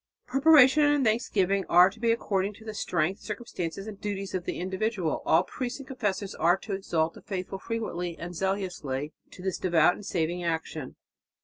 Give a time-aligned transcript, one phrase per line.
[0.25, 4.57] Preparation and thanksgiving are to be according to the strength, circumstances and duties of the
[4.59, 5.21] individual.
[5.27, 9.93] All priests and confessors are to exhort the faithful frequently and zealously to "this devout
[9.93, 10.95] and saving action."